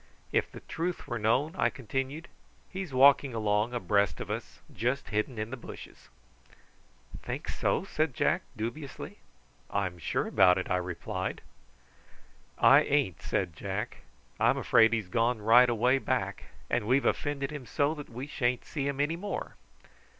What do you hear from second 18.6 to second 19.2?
see him any